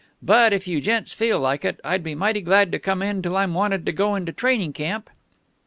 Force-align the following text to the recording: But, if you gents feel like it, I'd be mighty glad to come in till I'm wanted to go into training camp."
But, 0.23 0.51
if 0.51 0.67
you 0.67 0.81
gents 0.81 1.13
feel 1.13 1.39
like 1.39 1.63
it, 1.63 1.79
I'd 1.83 2.01
be 2.03 2.15
mighty 2.15 2.41
glad 2.41 2.71
to 2.71 2.79
come 2.79 3.03
in 3.03 3.21
till 3.21 3.37
I'm 3.37 3.53
wanted 3.53 3.85
to 3.85 3.91
go 3.91 4.15
into 4.15 4.31
training 4.31 4.73
camp." 4.73 5.11